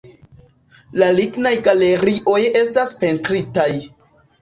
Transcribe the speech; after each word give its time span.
La 1.01 1.09
lignaj 1.19 1.53
galerioj 1.69 2.41
estas 2.65 2.97
pentritaj. 3.07 3.71